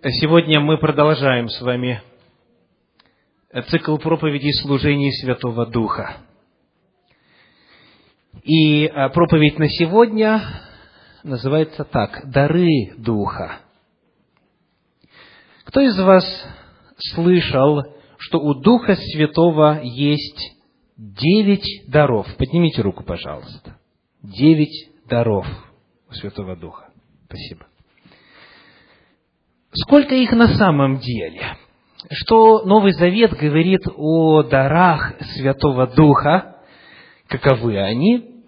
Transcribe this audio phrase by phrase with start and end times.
[0.00, 2.00] Сегодня мы продолжаем с вами
[3.68, 6.18] цикл проповедей служений Святого Духа.
[8.44, 10.40] И а, проповедь на сегодня
[11.24, 13.58] называется так «Дары Духа».
[15.64, 16.24] Кто из вас
[17.14, 17.82] слышал,
[18.18, 20.56] что у Духа Святого есть
[20.96, 22.28] девять даров?
[22.36, 23.76] Поднимите руку, пожалуйста.
[24.22, 25.44] Девять даров
[26.08, 26.88] у Святого Духа.
[27.26, 27.67] Спасибо.
[29.82, 31.56] Сколько их на самом деле?
[32.10, 36.56] Что Новый Завет говорит о дарах Святого Духа,
[37.28, 38.42] каковы они,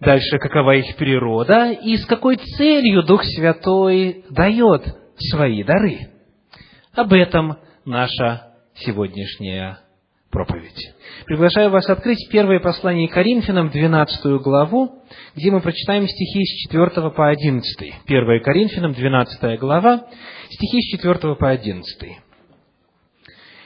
[0.00, 4.84] дальше какова их природа и с какой целью Дух Святой дает
[5.30, 6.10] свои дары.
[6.94, 9.78] Об этом наша сегодняшняя
[10.30, 10.92] проповедь.
[11.26, 15.02] Приглашаю вас открыть первое послание Коринфянам, 12 главу,
[15.34, 17.94] где мы прочитаем стихи с 4 по 11.
[18.06, 20.06] 1 Коринфянам, 12 глава,
[20.50, 22.18] стихи с 4 по 11.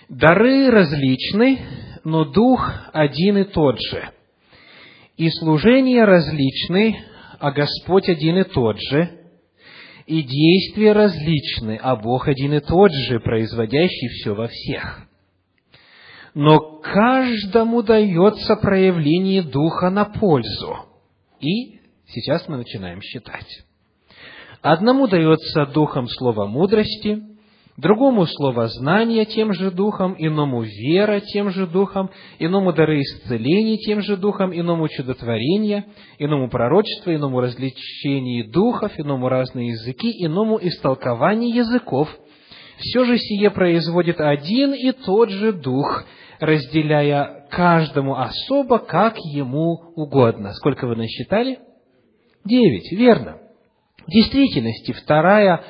[0.08, 1.58] «Дары различны,
[2.04, 4.10] но Дух один и тот же.
[5.16, 6.98] И служения различны,
[7.38, 9.10] а Господь один и тот же.
[10.06, 15.09] И действия различны, а Бог один и тот же, производящий все во всех.
[16.34, 20.76] Но каждому дается проявление Духа на пользу.
[21.40, 23.64] И сейчас мы начинаем считать.
[24.62, 27.22] Одному дается духом слово мудрости,
[27.78, 34.02] другому слово знания тем же духом, иному вера тем же духом, иному дары исцеления тем
[34.02, 35.86] же духом, иному чудотворения,
[36.18, 42.08] иному пророчество, иному развлечение духов, иному разные языки, иному истолкование языков.
[42.80, 46.04] Все же сие производит один и тот же дух,
[46.38, 50.54] разделяя каждому особо, как ему угодно.
[50.54, 51.58] Сколько вы насчитали?
[52.44, 53.36] Девять, верно.
[54.06, 55.62] В действительности, вторая,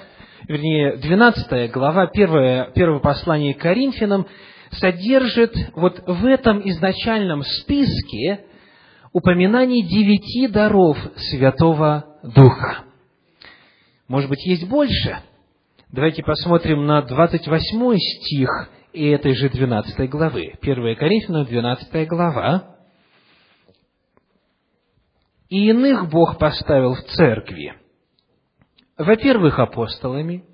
[0.47, 4.27] вернее, двенадцатая глава, первое, первое послание Коринфянам
[4.71, 8.45] содержит вот в этом изначальном списке
[9.13, 12.85] упоминаний девяти даров Святого Духа.
[14.07, 15.19] Может быть, есть больше?
[15.93, 20.55] Давайте посмотрим на 28 стих этой же 12 главы.
[20.63, 22.77] 1 Коринфянам, 12 глава.
[25.49, 27.75] «И иных Бог поставил в церкви,
[28.99, 30.45] во-первых, апостолами,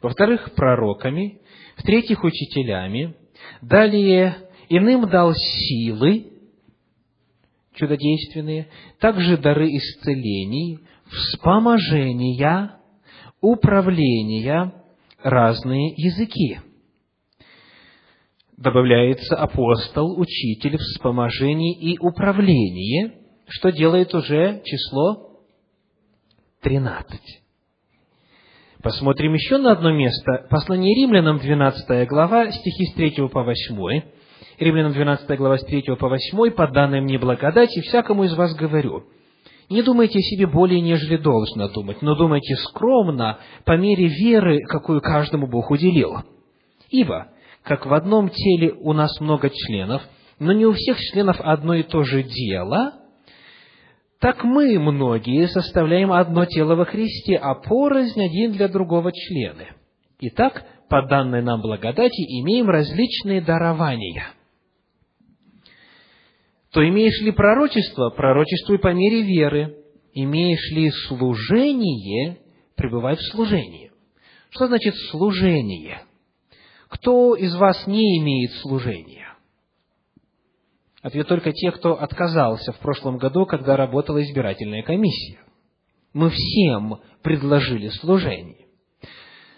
[0.00, 1.40] во-вторых, пророками,
[1.76, 3.16] в-третьих, учителями,
[3.62, 6.30] далее иным дал силы
[7.74, 8.68] чудодейственные,
[9.00, 10.78] также дары исцелений,
[11.10, 12.78] вспоможения,
[13.40, 14.83] управления,
[15.24, 16.60] разные языки.
[18.56, 23.14] Добавляется апостол, учитель, вспоможение и управление,
[23.48, 25.40] что делает уже число
[26.60, 27.42] тринадцать.
[28.80, 30.46] Посмотрим еще на одно место.
[30.50, 34.02] Послание римлянам, 12 глава, стихи с 3 по 8.
[34.58, 36.50] Римлянам 12 глава с 3 по 8.
[36.50, 39.04] «По данной мне благодати всякому из вас говорю,
[39.70, 45.00] не думайте о себе более, нежели должно думать, но думайте скромно, по мере веры, какую
[45.00, 46.16] каждому Бог уделил.
[46.90, 47.28] Ибо,
[47.62, 50.02] как в одном теле у нас много членов,
[50.38, 52.92] но не у всех членов одно и то же дело,
[54.20, 59.68] так мы, многие, составляем одно тело во Христе, а порознь один для другого члены.
[60.20, 64.28] Итак, по данной нам благодати имеем различные дарования.
[66.74, 69.76] То имеешь ли пророчество, пророчествуй по мере веры.
[70.12, 72.38] Имеешь ли служение,
[72.74, 73.92] пребывай в служении.
[74.50, 76.02] Что значит служение?
[76.88, 79.34] Кто из вас не имеет служения?
[81.00, 85.38] Ответ только те, кто отказался в прошлом году, когда работала избирательная комиссия.
[86.12, 88.66] Мы всем предложили служение.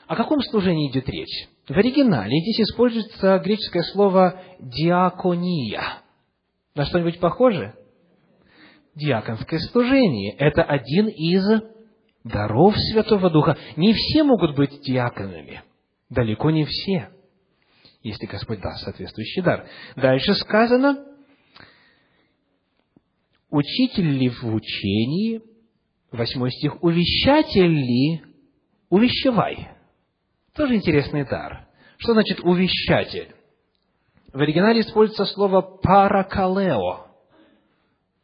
[0.06, 1.48] О каком служении идет речь?
[1.66, 6.02] В оригинале здесь используется греческое слово «диакония».
[6.76, 7.74] На что-нибудь похоже?
[8.94, 11.42] Диаконское служение– это один из
[12.22, 13.56] даров Святого Духа.
[13.76, 15.62] Не все могут быть диаконами.
[16.10, 17.08] Далеко не все.
[18.02, 19.66] Если Господь даст соответствующий дар.
[19.96, 21.02] Дальше сказано,
[23.48, 25.40] учитель ли в учении,
[26.12, 28.22] восьмой стих, увещатель ли,
[28.90, 29.70] увещевай.
[30.54, 31.68] Тоже интересный дар.
[31.96, 33.35] Что значит увещатель?
[34.36, 37.06] В оригинале используется слово паракалео,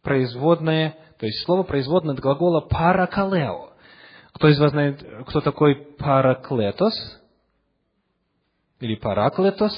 [0.03, 3.71] производное, то есть слово производное от глагола паракалео.
[4.35, 6.93] Кто из вас знает, кто такой параклетос?
[8.81, 9.73] Или параклетос?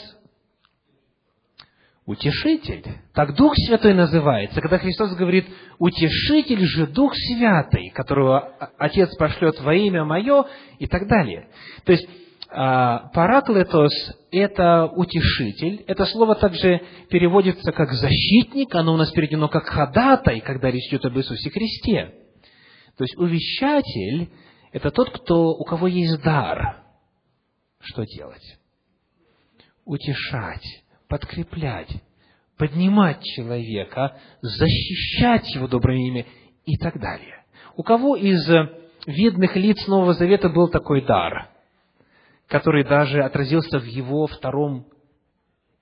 [2.05, 2.85] Утешитель.
[3.13, 5.47] Так Дух Святой называется, когда Христос говорит,
[5.79, 8.41] Утешитель же Дух Святый, которого
[8.77, 10.47] Отец пошлет во имя Мое
[10.81, 11.49] и так далее.
[11.85, 12.09] То есть,
[12.55, 13.93] параклетос–
[14.31, 15.85] это утешитель.
[15.87, 21.05] Это слово также переводится как защитник, оно у нас переведено как ходатай, когда речь идет
[21.05, 22.15] об Иисусе Христе.
[22.97, 24.31] То есть увещатель–
[24.73, 26.85] это тот, кто, у кого есть дар.
[27.81, 28.59] Что делать?
[29.85, 31.91] Утешать, подкреплять,
[32.57, 36.27] поднимать человека, защищать его доброе имя
[36.65, 37.45] и так далее.
[37.77, 38.49] У кого из
[39.07, 41.51] видных лиц Нового Завета был такой дар,
[42.49, 44.87] который даже отразился в его втором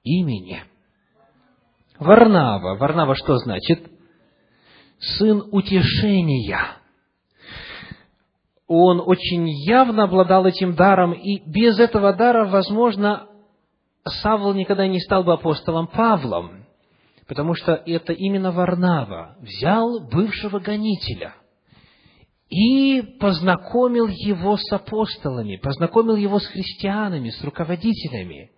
[0.02, 0.62] имени?
[1.98, 2.76] Варнава.
[2.76, 3.90] Варнава что значит?
[4.98, 6.60] Сын утешения.
[8.66, 13.28] Он очень явно обладал этим даром, и без этого дара, возможно,
[14.04, 16.64] Савл никогда не стал бы апостолом Павлом,
[17.28, 21.34] потому что это именно Варнава взял бывшего гонителя
[22.52, 28.50] и познакомил его с апостолами, познакомил его с христианами, с руководителями,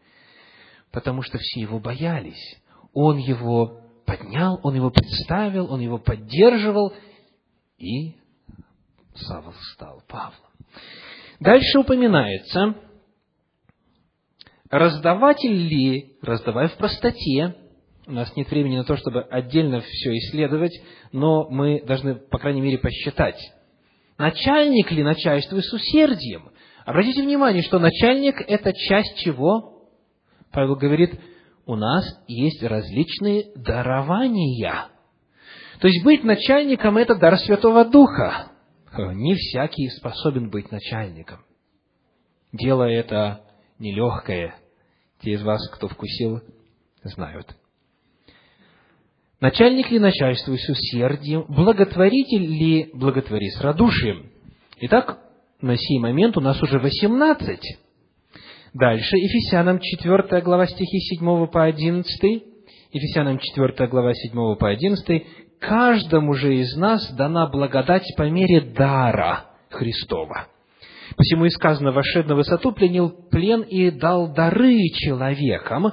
[0.91, 2.61] потому что все его боялись.
[2.93, 6.93] Он его поднял, он его представил, он его поддерживал,
[7.79, 8.17] и
[9.15, 10.51] Савл стал Павлом.
[11.39, 12.75] Дальше упоминается,
[14.71, 17.55] раздаватель ли, раздавая в простоте,
[18.09, 20.73] у нас нет времени на то, чтобы отдельно все исследовать,
[21.13, 23.39] но мы должны, по крайней мере, посчитать.
[24.19, 26.51] Начальник ли начальствует с усердием?
[26.85, 29.89] Обратите внимание, что начальник– это часть чего?
[30.53, 31.19] Павел говорит,
[31.67, 34.89] у нас есть различные дарования.
[35.81, 38.53] То есть быть начальником– это дар Святого Духа.
[38.97, 41.45] Не всякий способен быть начальником.
[42.53, 43.45] Дело это
[43.81, 44.55] нелегкое.
[45.21, 46.43] Те из вас, кто вкусил,
[47.03, 47.57] знают.
[49.45, 54.31] Начальник ли начальствует с усердием, благотворитель ли благотвори с радушием.
[54.81, 55.19] Итак,
[55.61, 57.61] на сей момент у нас уже 18.
[58.73, 62.43] Дальше, Ефесянам 4 глава стихи 7 по 11.
[62.91, 65.27] Ефесянам 4 глава 7 по 11.
[65.61, 70.47] «Каждому же из нас дана благодать по мере дара Христова».
[71.17, 75.93] Посему и сказано, вошед на высоту, пленил плен и дал дары человекам,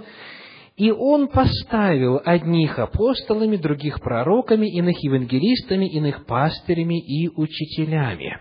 [0.81, 8.39] и он поставил одних апостолами, других пророками, иных евангелистами, иных пастырями и учителями.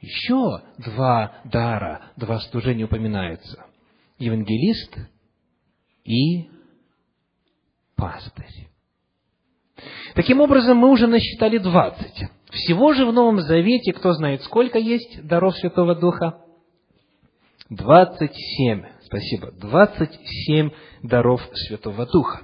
[0.00, 3.66] Еще два дара, два служения упоминаются.
[4.20, 4.96] Евангелист
[6.04, 6.50] и
[7.96, 8.68] пастырь.
[10.14, 12.30] Таким образом, мы уже насчитали двадцать.
[12.52, 16.44] Всего же в Новом Завете, кто знает, сколько есть даров Святого Духа?
[17.68, 18.84] Двадцать семь.
[19.06, 19.52] Спасибо.
[19.52, 20.70] Двадцать семь
[21.02, 22.42] даров Святого Духа.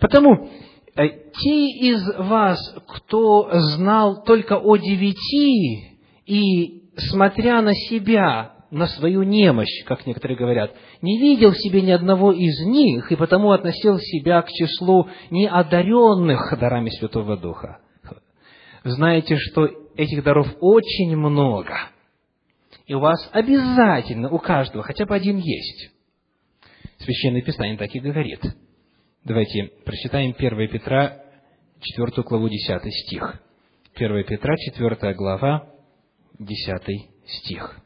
[0.00, 0.48] Потому
[0.96, 2.58] э, те из вас,
[2.88, 10.72] кто знал только о девяти и, смотря на себя, на свою немощь, как некоторые говорят,
[11.02, 16.58] не видел в себе ни одного из них, и потому относил себя к числу неодаренных
[16.58, 17.78] дарами Святого Духа
[18.84, 21.74] знаете, что этих даров очень много.
[22.92, 25.88] И у вас обязательно, у каждого, хотя бы один есть.
[26.98, 28.38] Священное Писание так и говорит.
[29.24, 31.22] Давайте прочитаем 1 Петра,
[31.80, 33.42] 4 главу, 10 стих.
[33.94, 35.70] 1 Петра, 4 глава,
[36.38, 37.80] 10 стих.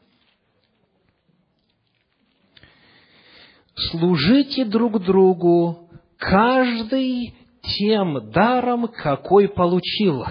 [3.75, 10.25] «Служите друг другу, каждый тем даром, какой получил,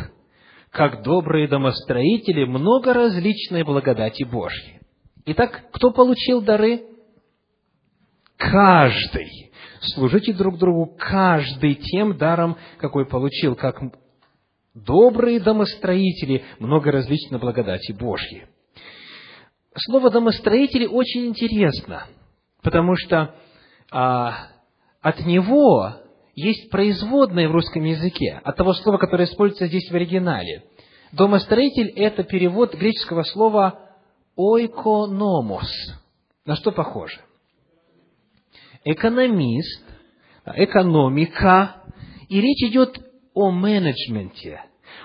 [0.77, 4.81] как добрые домостроители, много различной благодати Божьей.
[5.25, 6.83] Итак, кто получил дары?
[8.37, 9.53] Каждый.
[9.81, 13.81] Служите друг другу каждый тем даром, какой получил, как
[14.75, 18.45] добрые домостроители, много различной благодати Божьей.
[19.75, 22.07] Слово домостроители очень интересно,
[22.63, 23.35] потому что
[23.91, 24.49] а,
[25.01, 25.95] от него
[26.37, 30.65] есть производное в русском языке от того слова, которое используется здесь в оригинале.
[31.13, 33.81] Домостроитель– это перевод греческого слова
[34.37, 35.69] «ойкономос».
[36.45, 37.19] На что похоже?
[38.85, 39.83] Экономист,
[40.45, 41.77] экономика,
[42.29, 43.01] и речь идет
[43.35, 44.63] о менеджменте.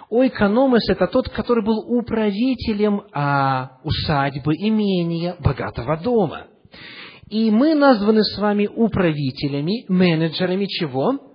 [0.09, 6.47] Ойкономос– это тот, который был управителем а, усадьбы, имения, богатого дома–
[7.31, 11.31] и мы названы с вами управителями, менеджерами чего?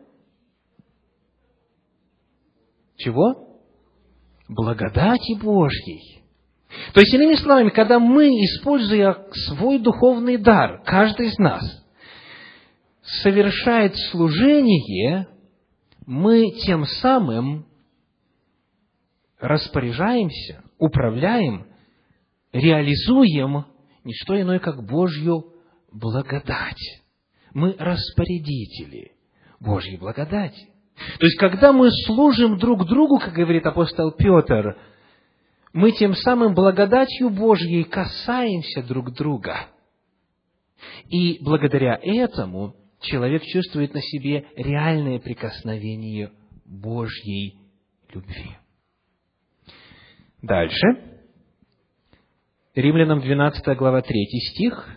[2.99, 3.59] Чего?
[4.47, 6.23] Благодати Божьей.
[6.93, 11.65] То есть, иными словами, когда мы, используя свой духовный дар, каждый из нас,
[13.23, 15.29] совершает служение,
[16.05, 17.65] мы тем самым
[19.41, 21.69] распоряжаемся, управляем,
[22.53, 23.65] реализуем
[24.05, 25.56] не что иное, как Божью
[25.99, 27.03] благодать.
[27.55, 29.13] Мы распорядители
[29.61, 30.69] Божьей благодати.
[31.19, 34.79] То есть, когда мы служим друг другу, как говорит апостол Петр,
[35.73, 39.69] мы тем самым благодатью Божьей касаемся друг друга.
[41.09, 46.33] И благодаря этому человек чувствует на себе реальное прикосновение
[46.65, 47.59] Божьей
[48.13, 48.57] любви.
[50.43, 50.87] Дальше.
[52.75, 54.97] Римлянам 12 глава 3 стих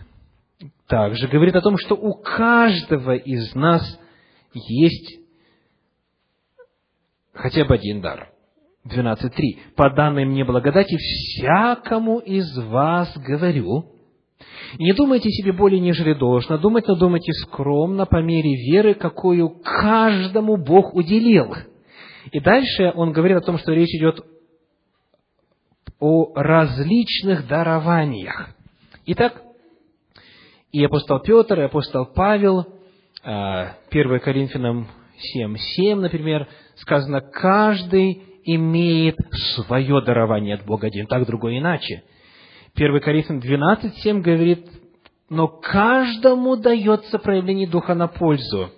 [0.90, 3.80] также говорит о том, что у каждого из нас
[4.52, 5.20] есть
[7.32, 8.32] хотя бы один дар.
[8.84, 9.74] 12.3.
[9.76, 13.92] «По данной мне благодати всякому из вас говорю,
[14.78, 20.56] не думайте себе более, нежели должно, думать, но думайте скромно, по мере веры, какую каждому
[20.56, 21.54] Бог уделил».
[22.32, 24.24] И дальше он говорит о том, что речь идет
[26.00, 28.50] о различных дарованиях.
[29.06, 29.42] Итак,
[30.72, 32.66] и апостол Петр, и апостол Павел,
[33.22, 34.88] 1 а, Коринфянам
[35.36, 39.16] 7.7, например, сказано, каждый имеет
[39.54, 42.04] свое дарование от Бога один, так, другой, иначе.
[42.74, 44.66] 1 Коринфянам 12.7 говорит,
[45.28, 48.70] но каждому дается проявление Духа на пользу.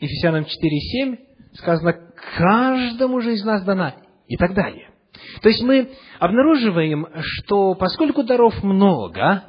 [0.00, 1.18] Ефесянам 4.7
[1.54, 1.96] сказано,
[2.36, 3.94] каждому же из нас дана,
[4.26, 4.88] и так далее.
[5.40, 9.44] То есть мы обнаруживаем, что поскольку даров много,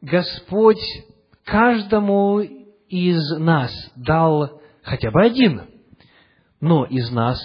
[0.00, 0.82] Господь
[1.44, 5.68] каждому из нас дал хотя бы один,
[6.60, 7.38] но из нас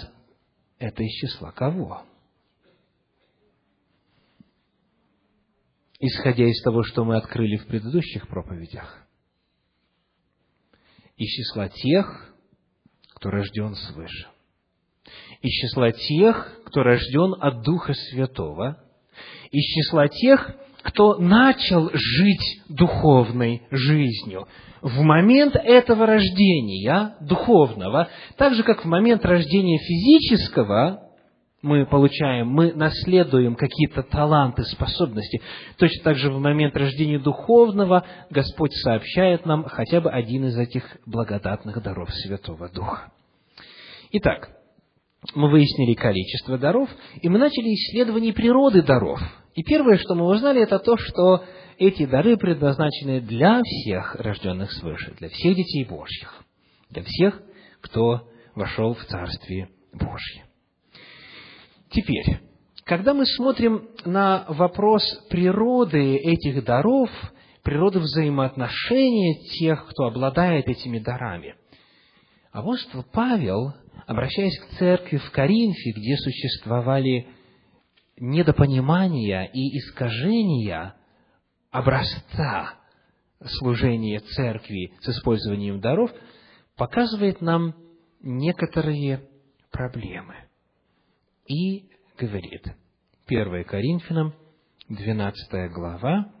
[0.78, 2.04] это из числа кого?
[5.98, 9.02] Исходя из того, что мы открыли в предыдущих проповедях.
[11.16, 12.34] Из числа тех,
[13.14, 14.28] кто рожден свыше.
[15.40, 18.84] Из числа тех, кто рожден от Духа Святого.
[19.50, 24.46] Из числа тех, кто начал жить духовной жизнью
[24.82, 31.00] в момент этого рождения духовного, так же, как в момент рождения физического,
[31.62, 35.40] мы получаем, мы наследуем какие-то таланты, способности.
[35.78, 40.84] Точно так же в момент рождения духовного Господь сообщает нам хотя бы один из этих
[41.06, 43.10] благодатных даров Святого Духа.
[44.12, 44.50] Итак,
[45.34, 46.90] мы выяснили количество даров,
[47.22, 49.18] и мы начали исследование природы даров–
[49.54, 51.44] и первое, что мы узнали, это то, что
[51.78, 56.44] эти дары предназначены для всех рожденных свыше, для всех детей Божьих,
[56.90, 57.40] для всех,
[57.80, 60.44] кто вошел в Царствие Божье.
[61.90, 62.40] Теперь,
[62.84, 67.10] когда мы смотрим на вопрос природы этих даров,
[67.62, 71.54] природы взаимоотношения тех, кто обладает этими дарами,
[72.52, 73.72] апостол Павел,
[74.06, 77.28] обращаясь к церкви в Коринфе, где существовали
[78.16, 80.94] недопонимания и искажения
[81.70, 82.74] образца
[83.58, 86.10] служения церкви с использованием даров
[86.76, 87.74] показывает нам
[88.20, 89.28] некоторые
[89.70, 90.34] проблемы.
[91.46, 92.64] И говорит,
[93.26, 94.34] 1 Коринфянам,
[94.88, 96.32] 12 глава,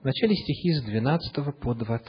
[0.00, 2.08] в начале стихи с 12 по 20.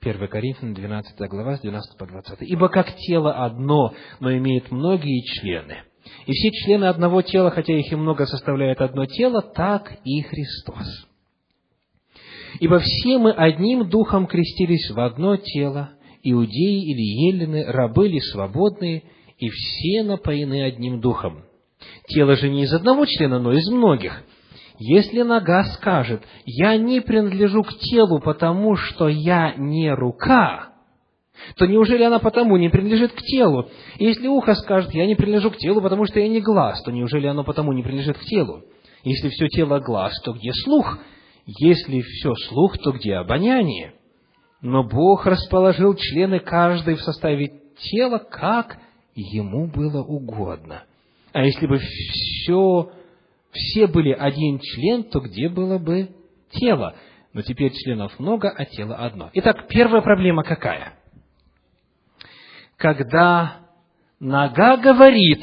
[0.00, 2.42] 1 Коринфянам, 12 глава, с 12 по 20.
[2.42, 5.82] «Ибо как тело одно, но имеет многие члены,
[6.26, 11.06] и все члены одного тела, хотя их и много составляет одно тело, так и Христос.
[12.60, 15.90] Ибо все мы одним духом крестились в одно тело,
[16.22, 19.04] иудеи или елены, рабы или свободные,
[19.38, 21.44] и все напоены одним духом.
[22.08, 24.24] Тело же не из одного члена, но из многих.
[24.78, 30.72] Если нога скажет, «Я не принадлежу к телу, потому что я не рука»,
[31.56, 33.68] то неужели она потому не принадлежит к телу?
[33.98, 36.90] И если ухо скажет, я не принадлежу к телу, потому что я не глаз, то
[36.90, 38.62] неужели оно потому не принадлежит к телу?
[39.04, 40.98] Если все тело глаз, то где слух?
[41.46, 43.94] Если все слух, то где обоняние?
[44.60, 48.78] Но Бог расположил члены каждой в составе тела, как
[49.14, 50.84] ему было угодно.
[51.32, 52.90] А если бы все,
[53.52, 56.10] все были один член, то где было бы
[56.50, 56.96] тело?
[57.32, 59.30] Но теперь членов много, а тело одно.
[59.34, 60.97] Итак, первая проблема какая?
[62.78, 63.68] Когда
[64.20, 65.42] нога говорит,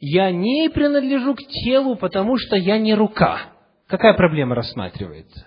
[0.00, 3.52] я не принадлежу к телу, потому что я не рука.
[3.86, 5.46] Какая проблема рассматривается?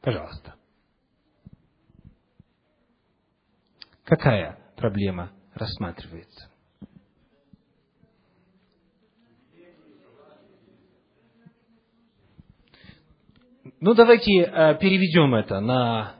[0.00, 0.54] Пожалуйста.
[4.04, 6.48] Какая проблема рассматривается?
[13.82, 16.14] Ну, давайте э, переведем это на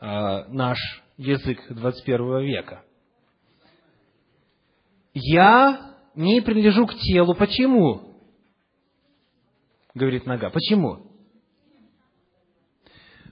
[0.00, 2.84] э, наш язык 21 века.
[5.12, 7.34] Я не принадлежу к телу.
[7.34, 8.14] Почему?
[9.94, 10.50] говорит нога.
[10.50, 11.06] Почему?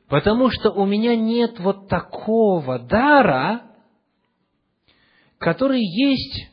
[0.08, 3.62] Потому что у меня нет вот такого дара,
[5.38, 6.50] который есть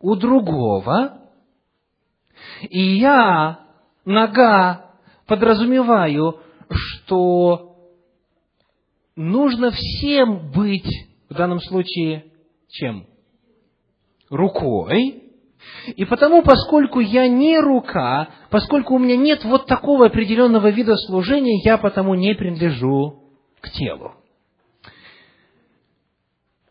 [0.00, 1.30] у другого,
[2.70, 3.66] и я,
[4.04, 4.92] нога,
[5.26, 7.67] подразумеваю, что
[9.18, 10.88] нужно всем быть,
[11.28, 12.32] в данном случае,
[12.68, 13.06] чем?
[14.30, 15.24] Рукой.
[15.96, 21.60] И потому, поскольку я не рука, поскольку у меня нет вот такого определенного вида служения,
[21.64, 23.24] я потому не принадлежу
[23.60, 24.14] к телу.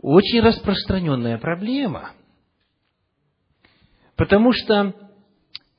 [0.01, 2.11] Очень распространенная проблема.
[4.15, 4.93] Потому что,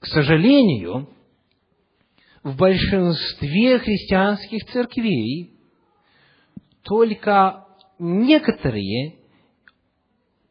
[0.01, 1.09] к сожалению,
[2.43, 5.58] в большинстве христианских церквей
[6.89, 7.67] только
[7.99, 9.19] некоторые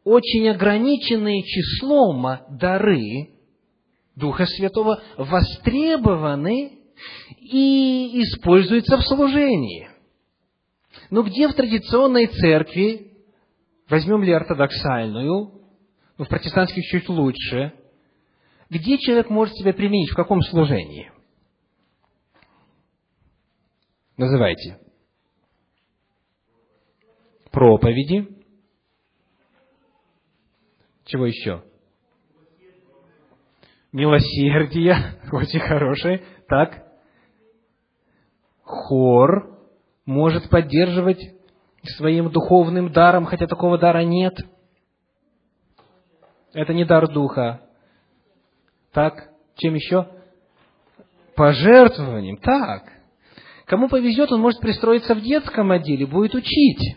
[0.04, 3.30] очень ограниченные числом дары
[4.14, 6.78] Духа Святого востребованы
[7.40, 9.90] и используются в служении.
[11.10, 13.12] Но где в традиционной церкви,
[13.88, 15.52] возьмем ли ортодоксальную,
[16.18, 17.72] ну, в протестантских чуть лучше,
[18.70, 21.10] где человек может себя применить, в каком служении?
[24.16, 24.78] Называйте.
[27.58, 28.28] Проповеди.
[31.06, 31.64] Чего еще?
[33.90, 34.94] Милосердие.
[35.32, 36.22] Очень хорошее.
[36.46, 36.86] Так.
[38.62, 39.58] Хор
[40.06, 41.18] может поддерживать
[41.96, 44.38] своим духовным даром, хотя такого дара нет.
[46.52, 47.62] Это не дар духа.
[48.92, 50.06] Так, чем еще?
[51.34, 52.36] Пожертвованием.
[52.36, 52.84] Так.
[53.64, 56.96] Кому повезет, он может пристроиться в детском отделе, будет учить.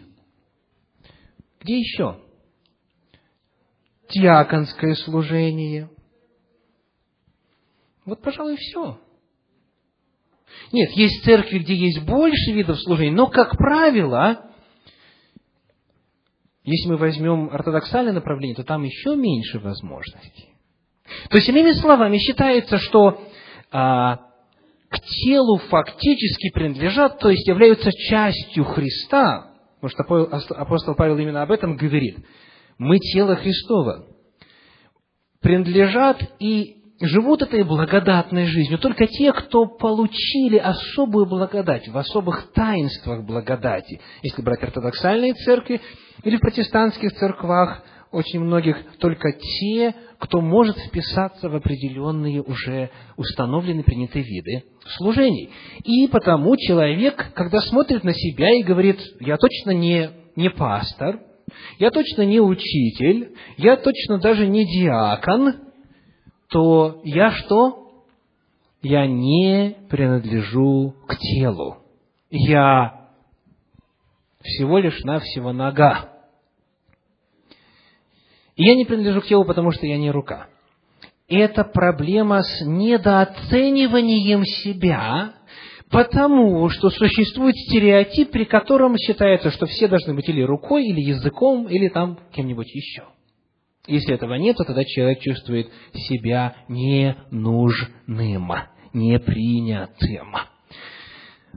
[1.61, 2.19] Где еще?
[4.09, 5.89] Диаконское служение.
[8.03, 8.99] Вот, пожалуй, все.
[10.71, 14.51] Нет, есть церкви, где есть больше видов служения, но, как правило,
[16.63, 20.49] если мы возьмем ортодоксальное направление, то там еще меньше возможностей.
[21.29, 23.21] То есть, иными словами, считается, что
[23.71, 24.17] а,
[24.89, 29.50] к телу фактически принадлежат, то есть являются частью Христа,
[29.81, 32.17] потому что апостол Павел именно об этом говорит.
[32.77, 34.05] Мы тело Христово.
[35.41, 43.23] Принадлежат и живут этой благодатной жизнью только те, кто получили особую благодать, в особых таинствах
[43.23, 43.99] благодати.
[44.21, 45.81] Если брать ортодоксальные церкви
[46.23, 53.83] или в протестантских церквах, очень многих, только те, кто может вписаться в определенные уже установленные,
[53.83, 54.65] принятые виды
[54.97, 55.49] служений.
[55.83, 61.21] И потому человек, когда смотрит на себя и говорит, я точно не, не пастор,
[61.79, 65.55] я точно не учитель, я точно даже не диакон,
[66.49, 67.77] то я что?
[68.81, 71.77] Я не принадлежу к телу.
[72.29, 73.09] Я
[74.41, 76.10] всего лишь навсего нога.
[78.61, 80.45] И я не принадлежу к телу, потому что я не рука.
[81.27, 85.33] Это проблема с недооцениванием себя,
[85.89, 91.67] потому что существует стереотип, при котором считается, что все должны быть или рукой, или языком,
[91.69, 93.05] или там кем-нибудь еще.
[93.87, 98.53] Если этого нет, то тогда человек чувствует себя ненужным,
[98.93, 100.35] непринятым.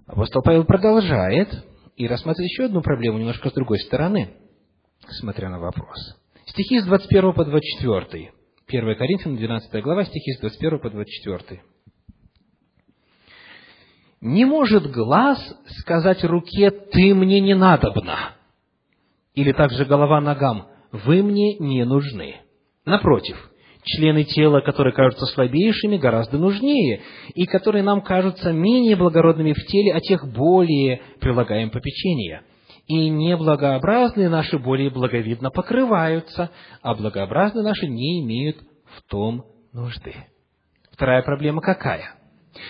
[0.07, 1.51] Апостол Павел продолжает
[1.99, 4.31] и рассматривает еще одну проблему немножко с другой стороны,
[5.21, 6.24] смотря на вопрос.
[6.47, 8.33] Стихи с 21 по 24.
[8.67, 11.63] 1 Коринфянам, 12 глава, стихи с 21 по 24.
[14.21, 15.39] «Не может глаз
[15.81, 18.37] сказать руке, ты мне не надобна».
[19.35, 22.37] Или также голова ногам, вы мне не нужны.
[22.85, 23.51] Напротив,
[23.83, 27.03] члены тела, которые кажутся слабейшими, гораздо нужнее,
[27.35, 32.45] и которые нам кажутся менее благородными в теле, а тех более прилагаем попечения.
[32.87, 36.51] И неблагообразные наши более благовидно покрываются,
[36.83, 38.59] а благообразные наши не имеют
[38.97, 40.15] в том нужды.
[40.93, 42.15] Вторая проблема какая?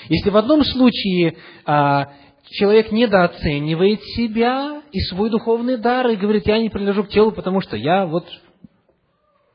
[0.09, 2.13] Если в одном случае а,
[2.51, 7.61] человек недооценивает себя и свой духовный дар и говорит, я не принадлежу к телу, потому
[7.61, 8.27] что я вот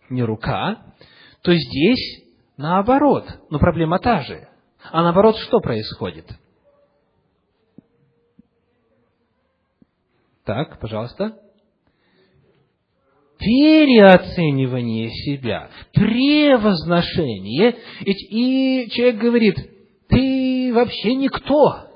[0.10, 0.94] не рука,
[1.42, 2.24] то здесь
[2.58, 3.26] наоборот.
[3.50, 4.50] Но проблема та же.
[4.92, 6.26] А наоборот, что происходит?
[10.50, 11.38] Так, пожалуйста.
[13.38, 17.76] Переоценивание себя, превозношение.
[18.04, 19.58] И человек говорит,
[20.08, 21.92] ты вообще никто.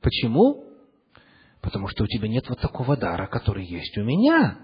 [0.00, 0.64] Почему?
[1.60, 4.60] Потому что у тебя нет вот такого дара, который есть у меня.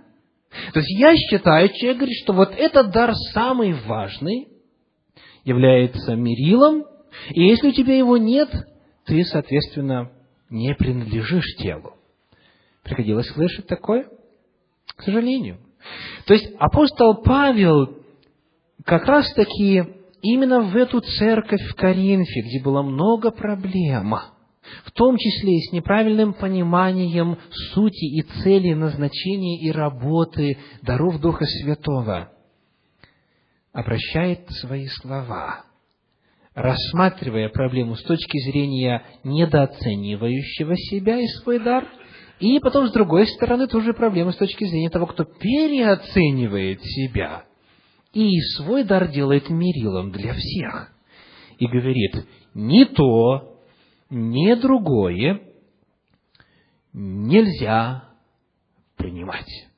[0.72, 4.49] То есть я считаю, человек говорит, что вот этот дар самый важный,
[5.44, 6.87] является мерилом,
[7.35, 8.49] И если у тебя его нет,
[9.05, 10.11] ты, соответственно,
[10.49, 11.96] не принадлежишь телу.
[12.87, 14.09] Приходилось слышать такое?
[14.94, 15.59] К сожалению.
[16.25, 17.99] То есть апостол Павел
[18.85, 19.83] как раз-таки
[20.22, 24.14] именно в эту церковь в Коринфе, где было много проблем,
[24.85, 27.38] в том числе и с неправильным пониманием
[27.75, 32.31] сути и цели назначения и работы даров Духа Святого,
[33.72, 35.64] обращает свои слова,
[36.55, 41.85] рассматривая проблему с точки зрения недооценивающего себя и свой дар,
[42.38, 47.44] и потом, с другой стороны, тоже проблема с точки зрения того, кто переоценивает себя
[48.12, 50.92] и свой дар делает мерилом для всех.
[51.59, 53.59] И говорит, ни то,
[54.11, 55.42] ни другое
[56.92, 58.05] нельзя
[58.96, 59.68] принимать.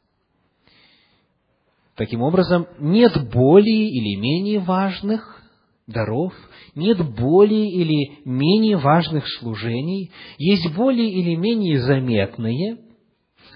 [1.96, 5.37] Таким образом, нет более или менее важных
[5.88, 6.32] даров,
[6.74, 12.78] нет более или менее важных служений, есть более или менее заметные,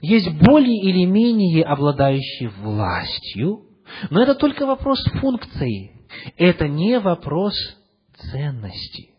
[0.01, 3.67] есть более или менее обладающие властью,
[4.11, 5.93] но это только вопрос функции,
[6.37, 7.55] это не вопрос
[8.17, 9.11] ценности,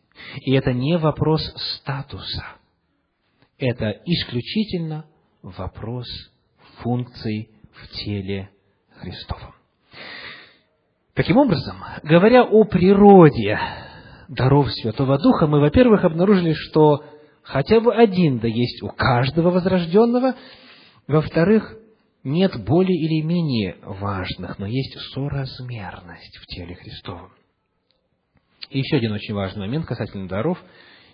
[0.41, 2.43] и это не вопрос статуса.
[3.59, 5.05] Это исключительно
[5.41, 6.07] вопрос
[6.81, 8.49] функций в теле
[8.97, 9.53] Христовом.
[11.15, 13.59] Таким образом, говоря о природе
[14.29, 17.03] даров Святого Духа, мы, во-первых, обнаружили, что
[17.43, 20.35] хотя бы один да есть у каждого возрожденного,
[21.05, 21.77] во-вторых,
[22.23, 27.31] нет более или менее важных, но есть соразмерность в теле Христовом.
[28.71, 30.57] И еще один очень важный момент касательно даров.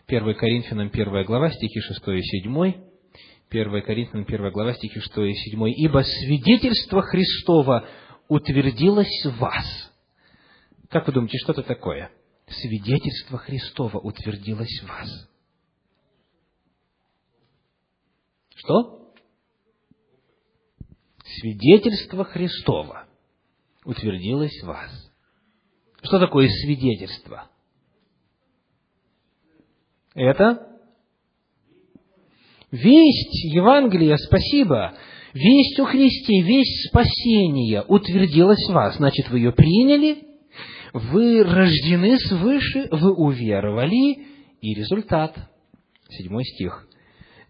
[0.07, 2.73] 1 Коринфянам 1 глава, стихи 6 и 7.
[3.49, 5.67] 1 Коринфянам 1 глава, стихи 6 и 7.
[5.75, 7.85] «Ибо свидетельство Христова
[8.29, 9.88] утвердилось в вас».
[10.89, 12.11] Как вы думаете, что это такое?
[12.47, 15.29] Свидетельство Христова утвердилось в вас.
[18.55, 19.13] Что?
[21.23, 23.07] Свидетельство Христова
[23.85, 25.11] утвердилось в вас.
[26.01, 27.49] Что такое свидетельство?
[30.15, 30.79] Это
[32.71, 34.97] весть Евангелия, спасибо,
[35.33, 38.95] весть о Христе, весть спасения утвердилась в вас.
[38.95, 40.28] Значит, вы ее приняли,
[40.93, 44.25] вы рождены свыше, вы уверовали,
[44.61, 45.35] и результат.
[46.09, 46.87] Седьмой стих.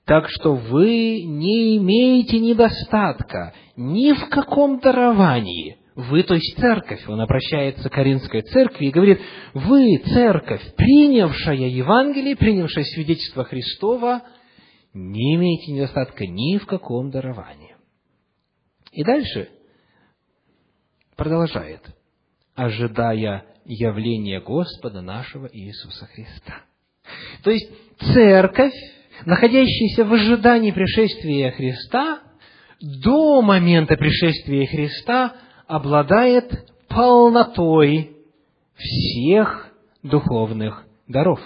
[0.06, 5.78] Так что вы не имеете недостатка ни в каком даровании.
[5.96, 9.20] Вы, то есть церковь, он обращается к Каринской церкви и говорит,
[9.54, 14.24] вы, церковь, принявшая Евангелие, принявшая свидетельство Христова,
[14.94, 17.76] не имеете недостатка ни в каком даровании.
[18.92, 19.50] И дальше
[21.16, 21.82] продолжает,
[22.60, 26.64] ожидая явления Господа нашего Иисуса Христа.
[27.44, 27.72] То есть
[28.14, 28.74] церковь
[29.26, 32.20] находящийся в ожидании пришествия Христа,
[32.82, 35.36] до момента пришествия Христа
[35.68, 38.18] обладает полнотой
[38.76, 39.72] всех
[40.04, 41.40] духовных даров.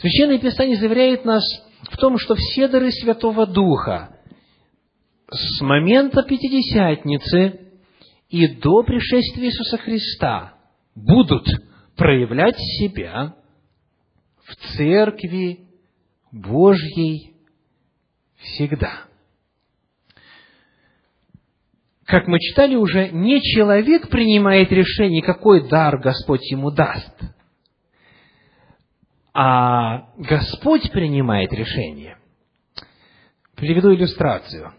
[0.00, 1.44] Священное Писание заверяет нас
[1.90, 4.16] в том, что все дары Святого Духа
[5.30, 7.63] с момента Пятидесятницы
[8.28, 10.54] и до пришествия Иисуса Христа
[10.94, 11.46] будут
[11.96, 13.36] проявлять себя
[14.44, 15.60] в церкви
[16.32, 17.34] Божьей
[18.36, 19.04] всегда.
[22.04, 27.14] Как мы читали уже, не человек принимает решение, какой дар Господь ему даст,
[29.32, 32.18] а Господь принимает решение.
[33.56, 34.74] Приведу иллюстрацию.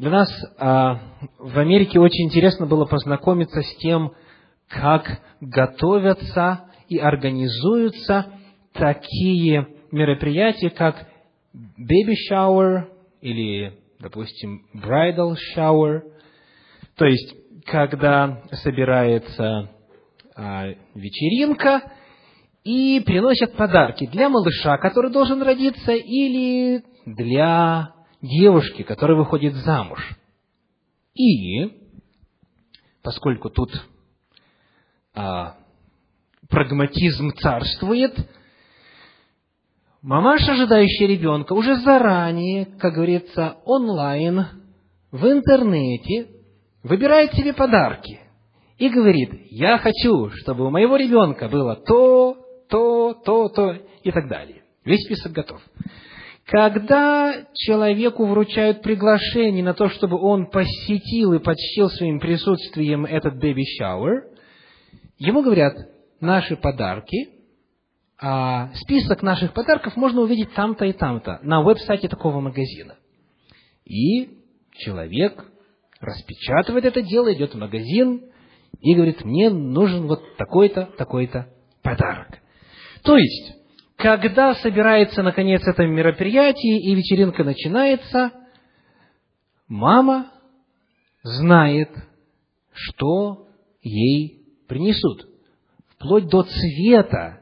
[0.00, 0.98] Для нас а,
[1.38, 4.12] в Америке очень интересно было познакомиться с тем,
[4.66, 8.32] как готовятся и организуются
[8.72, 11.06] такие мероприятия, как
[11.54, 12.84] baby shower
[13.20, 16.00] или, допустим, bridal shower,
[16.96, 17.34] то есть,
[17.66, 19.68] когда собирается
[20.34, 21.82] а, вечеринка
[22.64, 30.00] и приносят подарки для малыша, который должен родиться, или для девушки, которая выходит замуж.
[31.14, 31.72] И,
[33.02, 33.70] поскольку тут
[35.14, 35.56] а,
[36.48, 38.14] прагматизм царствует,
[40.02, 44.46] Мамаша, ожидающая ребенка, уже заранее, как говорится, онлайн,
[45.10, 46.28] в интернете,
[46.82, 48.18] выбирает себе подарки
[48.78, 52.34] и говорит, я хочу, чтобы у моего ребенка было то,
[52.70, 54.62] то, то, то и так далее.
[54.84, 55.60] Весь список готов.
[56.50, 63.62] Когда человеку вручают приглашение на то, чтобы он посетил и почтил своим присутствием этот baby
[63.80, 64.22] shower,
[65.18, 65.74] ему говорят,
[66.20, 67.28] наши подарки
[68.22, 72.96] а список наших подарков можно увидеть там-то и там-то, на веб-сайте такого магазина.
[73.84, 74.28] И
[74.72, 75.42] человек
[76.00, 78.24] распечатывает это дело, идет в магазин
[78.80, 81.46] и говорит, мне нужен вот такой-то, такой-то
[81.82, 82.40] подарок.
[83.04, 83.59] То есть,
[84.00, 88.32] когда собирается, наконец, это мероприятие и вечеринка начинается,
[89.68, 90.30] мама
[91.22, 91.90] знает,
[92.72, 93.46] что
[93.82, 95.26] ей принесут.
[95.94, 97.40] Вплоть до цвета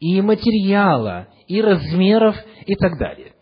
[0.00, 3.34] и материала, и размеров, и так далее.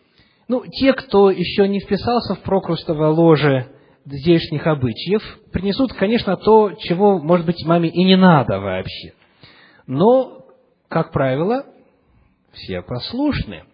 [0.49, 3.69] Ну, те, кто еще не вписался в прокрустово ложе
[4.05, 9.13] здешних обычаев, принесут, конечно, то, чего, может быть, маме и не надо вообще.
[9.87, 10.47] Но,
[10.89, 11.65] как правило,
[12.53, 13.65] все послушны.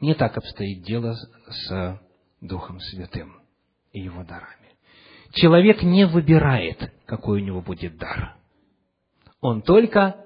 [0.00, 2.00] Не так обстоит дело с
[2.40, 3.40] Духом Святым
[3.92, 4.74] и его дарами.
[5.32, 8.36] Человек не выбирает, какой у него будет дар.
[9.40, 10.24] Он только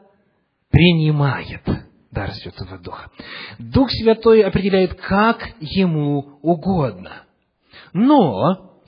[0.70, 1.62] принимает
[2.10, 3.10] дар Святого Духа.
[3.58, 7.24] Дух Святой определяет, как ему угодно.
[7.92, 8.80] Но,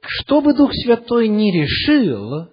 [0.00, 2.48] что бы Дух Святой не решил,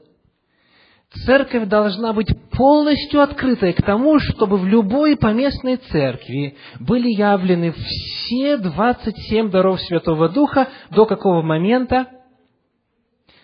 [1.25, 2.27] церковь должна быть
[2.57, 10.27] полностью открытой к тому, чтобы в любой поместной церкви были явлены все 27 даров Святого
[10.27, 12.07] Духа до какого момента?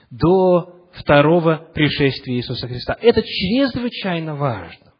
[0.10, 2.98] До второго пришествия Иисуса Христа.
[3.00, 4.94] Это чрезвычайно важно.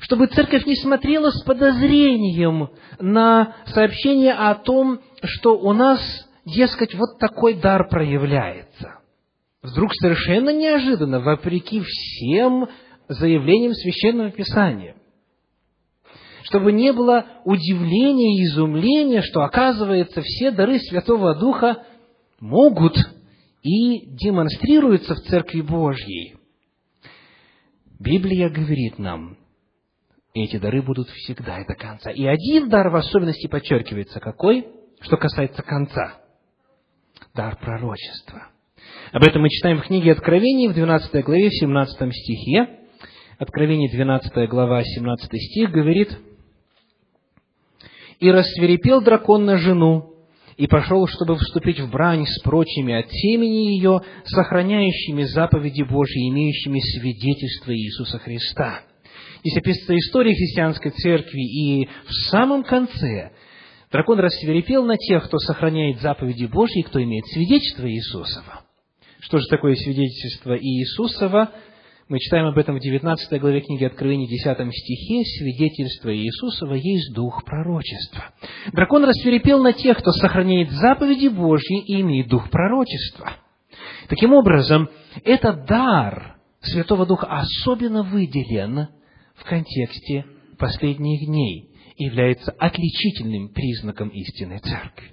[0.00, 6.00] Чтобы церковь не смотрела с подозрением на сообщение о том, что у нас,
[6.44, 8.99] дескать, вот такой дар проявляется
[9.62, 12.68] вдруг совершенно неожиданно, вопреки всем
[13.08, 14.96] заявлениям Священного Писания.
[16.44, 21.84] Чтобы не было удивления и изумления, что, оказывается, все дары Святого Духа
[22.40, 22.96] могут
[23.62, 26.36] и демонстрируются в Церкви Божьей.
[27.98, 29.36] Библия говорит нам,
[30.32, 32.10] эти дары будут всегда и до конца.
[32.10, 34.66] И один дар в особенности подчеркивается, какой?
[35.00, 36.14] Что касается конца.
[37.34, 38.48] Дар пророчества–
[39.12, 42.68] об этом мы читаем в книге Откровений в 12 главе, в 17 стихе.
[43.38, 46.16] Откровение 12 глава, 17 стих говорит,
[48.20, 50.14] «И рассверепел дракон на жену,
[50.56, 56.78] и пошел, чтобы вступить в брань с прочими от семени ее, сохраняющими заповеди Божьи, имеющими
[56.78, 58.82] свидетельство Иисуса Христа».
[59.40, 63.32] Здесь описывается история христианской церкви, и в самом конце
[63.90, 68.69] дракон рассверепел на тех, кто сохраняет заповеди Божьи, кто имеет свидетельство Иисусова.
[69.20, 71.50] Что же такое свидетельство Иисусова?
[72.08, 75.22] Мы читаем об этом в 19 главе книги Откровений, 10 стихе.
[75.38, 78.32] Свидетельство Иисусова есть дух пророчества.
[78.72, 83.34] Дракон рассверепел на тех, кто сохраняет заповеди Божьи и имеет дух пророчества.
[84.08, 84.88] Таким образом,
[85.24, 88.88] этот дар Святого Духа особенно выделен
[89.36, 90.24] в контексте
[90.58, 95.12] последних дней и является отличительным признаком истинной церкви.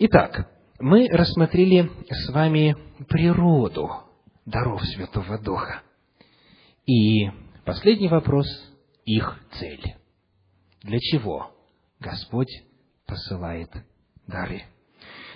[0.00, 2.74] Итак, мы рассмотрели с вами
[3.08, 3.90] природу
[4.46, 5.82] даров Святого Духа.
[6.86, 7.28] И
[7.64, 8.46] последний вопрос–
[9.04, 9.94] их цель.
[10.82, 11.50] Для чего
[12.00, 12.48] Господь
[13.06, 13.70] посылает
[14.26, 14.62] дары?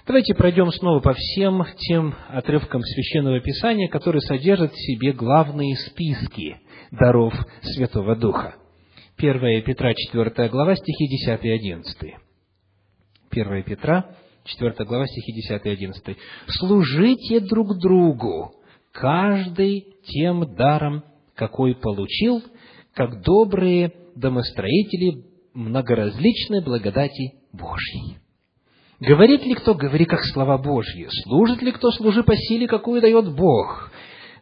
[0.06, 6.58] Давайте пройдем снова по всем тем отрывкам Священного Писания, которые содержат в себе главные списки
[6.90, 8.54] даров Святого Духа.
[9.18, 12.14] 1 Петра, 4 глава, стихи 10 и 11.
[13.30, 16.16] 1 Петра, 4 глава, стихи 10 и 11.
[16.48, 18.52] «Служите друг другу,
[18.92, 21.02] каждый тем даром,
[21.34, 22.42] какой получил,
[22.94, 28.18] как добрые домостроители многоразличной благодати Божьей».
[29.00, 31.08] Говорит ли кто, говори как слова Божьи.
[31.24, 33.90] Служит ли кто, служи по силе, какую дает Бог.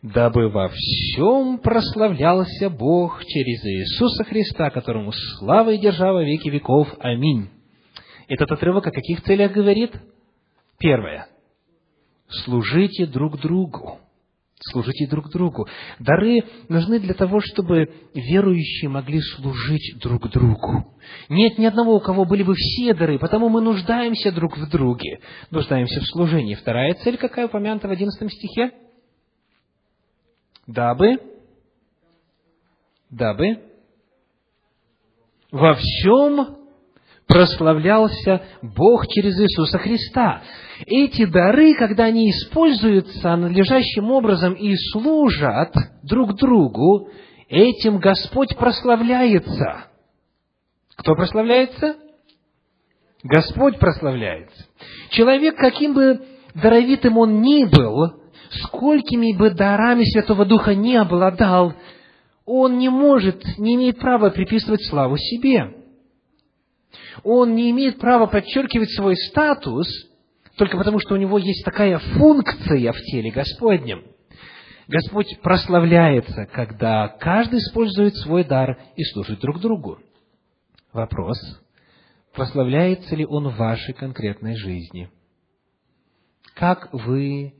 [0.02, 6.88] Дабы во всем прославлялся Бог через Иисуса Христа, которому слава и держава веки веков.
[6.98, 7.48] Аминь.
[8.32, 9.92] Этот отрывок о каких целях говорит?
[10.78, 11.28] Первое.
[12.28, 13.98] Служите друг другу.
[14.70, 15.68] Служите друг другу.
[15.98, 20.94] Дары нужны для того, чтобы верующие могли служить друг другу.
[21.28, 25.20] Нет ни одного, у кого были бы все дары, потому мы нуждаемся друг в друге,
[25.50, 26.54] нуждаемся в служении.
[26.54, 28.72] Вторая цель, какая упомянута в одиннадцатом стихе?
[30.66, 31.18] Дабы,
[33.10, 33.62] дабы
[35.50, 36.61] во всем
[37.32, 40.42] прославлялся Бог через Иисуса Христа.
[40.84, 47.08] Эти дары, когда они используются надлежащим образом и служат друг другу,
[47.48, 49.84] этим Господь прославляется.
[50.96, 51.96] Кто прославляется?
[53.22, 54.66] Господь прославляется.
[55.08, 56.20] Человек, каким бы
[56.54, 58.12] даровитым он ни был,
[58.64, 61.72] сколькими бы дарами Святого Духа не обладал,
[62.44, 65.81] он не может, не имеет права приписывать славу себе.
[67.22, 69.86] Он не имеет права подчеркивать свой статус
[70.56, 74.04] только потому, что у него есть такая функция в теле Господнем.
[74.88, 79.98] Господь прославляется, когда каждый использует свой дар и служит друг другу.
[80.92, 81.38] Вопрос,
[82.34, 85.10] прославляется ли он в вашей конкретной жизни?
[86.54, 87.54] Как вы,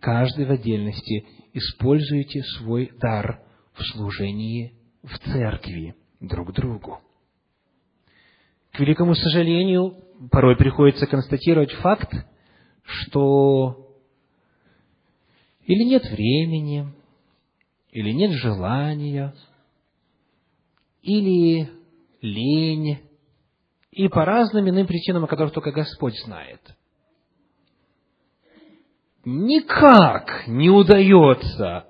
[0.00, 3.40] каждый в отдельности, используете свой дар
[3.74, 7.00] в служении в церкви друг другу?
[8.72, 12.10] К великому сожалению, порой приходится констатировать факт,
[12.82, 13.94] что
[15.66, 16.88] или нет времени,
[17.90, 19.34] или нет желания,
[21.02, 21.70] или
[22.22, 23.00] лень,
[23.90, 26.60] и по разным иным причинам, о которых только Господь знает.
[29.24, 31.86] Никак не удается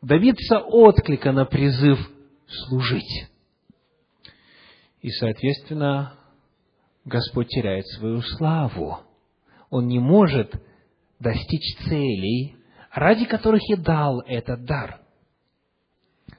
[0.00, 1.98] добиться отклика на призыв
[2.46, 3.31] служить.
[5.02, 6.14] И, соответственно,
[7.04, 8.98] Господь теряет свою славу.
[9.68, 10.54] Он не может
[11.18, 12.56] достичь целей,
[12.92, 15.00] ради которых и дал этот дар.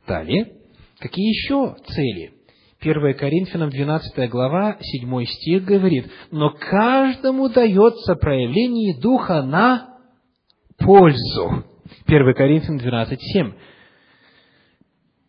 [0.07, 0.53] Далее,
[0.99, 2.33] какие еще цели?
[2.79, 9.99] 1 Коринфянам 12 глава, 7 стих говорит, «Но каждому дается проявление Духа на
[10.77, 11.65] пользу».
[12.05, 13.53] 1 Коринфянам 12, 7.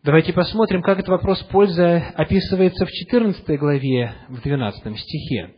[0.04, 5.54] Давайте посмотрим, как этот вопрос пользы описывается в 14 главе, в 12 стихе.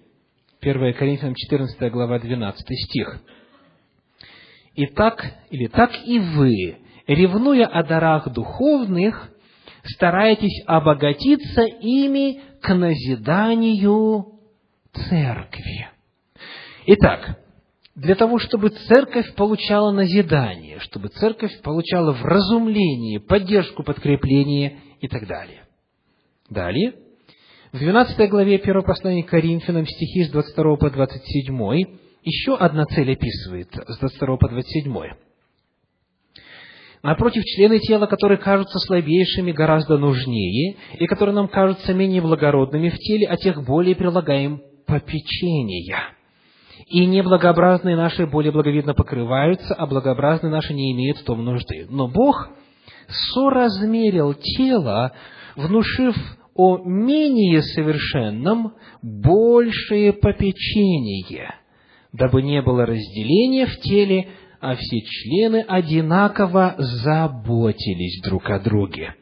[0.61, 3.23] 1 Коринфянам 14 глава, 12 стих.
[4.77, 6.77] «Итак, или так и вы,
[7.09, 9.33] ревнуя о дарах духовных,
[9.83, 14.27] стараетесь обогатиться ими к назиданию
[14.93, 15.89] церкви».
[16.87, 17.37] Итак,
[17.97, 25.65] для того, чтобы церковь получала назидание, чтобы церковь получала вразумление, поддержку, подкрепление и так далее.
[26.51, 26.95] Далее,
[27.73, 31.85] в 12 главе 1 послания к Коринфянам стихи с 22 по 27
[32.23, 34.95] еще одна цель описывается с 22 по 27.
[37.03, 42.99] Напротив, члены тела, которые кажутся слабейшими, гораздо нужнее, и которые нам кажутся менее благородными в
[42.99, 46.11] теле, а тех более прилагаем попечения–
[46.87, 51.87] и неблагообразные наши более благовидно покрываются, а благообразные наши не имеют в том нужды.
[51.91, 52.49] Но Бог
[53.35, 55.13] соразмерил тело,
[55.57, 56.15] внушив
[56.55, 61.57] о менее совершенном большее попечение,
[62.13, 64.29] дабы не было разделения в теле,
[64.61, 69.15] а все члены одинаково заботились друг о друге.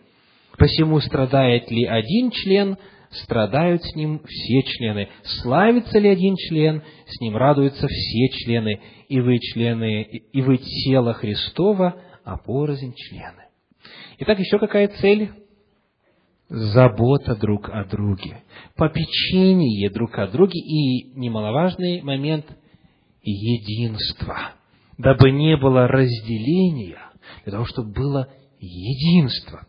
[0.59, 2.77] Посему страдает ли один член–
[3.11, 5.09] страдают с ним все члены.
[5.43, 11.15] Славится ли один член, с ним радуются все члены, и вы члены, и вы тело
[11.15, 13.45] Христова, а порознь члены.
[14.19, 15.31] Итак, еще какая цель?
[16.49, 18.43] Забота друг о друге,
[18.77, 22.45] попечение друг о друге и, немаловажный момент,
[23.23, 24.53] единство,
[24.99, 26.99] дабы не было разделения,
[27.45, 28.29] для того, чтобы было
[28.61, 29.67] единство.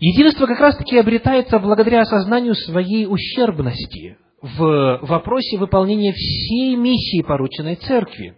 [0.00, 8.34] Единство как раз-таки обретается благодаря осознанию своей ущербности в вопросе выполнения всей миссии, порученной церкви.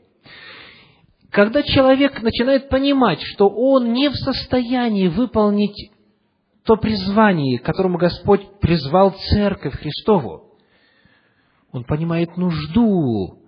[1.30, 5.92] Когда человек начинает понимать, что он не в состоянии выполнить
[6.64, 10.56] то призвание, к которому Господь призвал церковь Христову,
[11.70, 13.38] он понимает нужду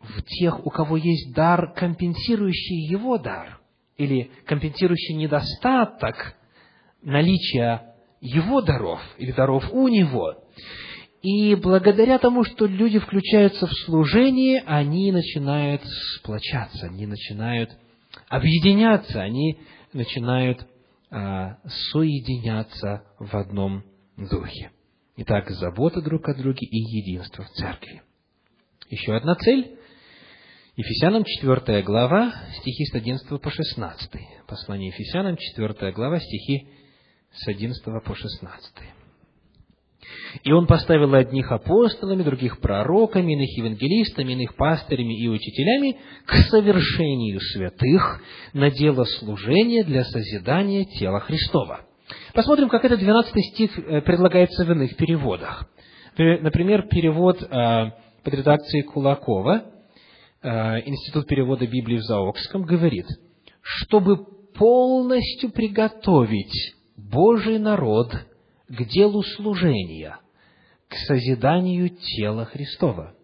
[0.00, 3.58] в тех, у кого есть дар, компенсирующий его дар,
[3.96, 6.36] или компенсирующий недостаток
[7.04, 10.34] наличия его даров или даров у него.
[11.22, 15.82] И благодаря тому, что люди включаются в служение, они начинают
[16.16, 17.70] сплочаться, они начинают
[18.28, 19.58] объединяться, они
[19.92, 20.66] начинают
[21.10, 21.58] а,
[21.92, 23.84] соединяться в одном
[24.16, 24.70] духе.
[25.16, 28.02] Итак, забота друг о друге и единство в церкви.
[28.90, 29.78] Еще одна цель.
[30.76, 34.10] Ефесянам 4 глава, стихи с 11 по 16.
[34.48, 36.68] Послание Ефесянам 4 глава, стихи
[37.34, 38.72] с 11 по 16.
[40.42, 47.40] И он поставил одних апостолами, других пророками, иных евангелистами, иных пастырями и учителями к совершению
[47.40, 48.20] святых
[48.52, 51.80] на дело служения для созидания тела Христова.
[52.34, 55.68] Посмотрим, как этот 12 стих э, предлагается в иных переводах.
[56.16, 57.46] Например, перевод э,
[58.22, 59.64] под редакцией Кулакова,
[60.42, 63.06] э, Институт перевода Библии в Заокском, говорит,
[63.62, 68.12] чтобы полностью приготовить Божий народ
[68.68, 70.18] к делу служения,
[70.88, 73.14] к созиданию тела Христова.